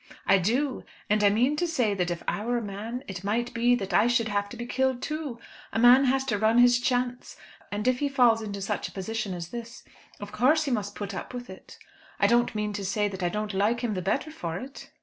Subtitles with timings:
[0.25, 3.53] "I do, and I mean to say that if I were a man, it might
[3.53, 5.39] be that I should have to be killed too.
[5.71, 7.37] A man has to run his chance,
[7.71, 9.83] and if he falls into such a position as this,
[10.19, 11.77] of course he must put up with it.
[12.19, 14.89] I don't mean to say that I don't like him the better for it."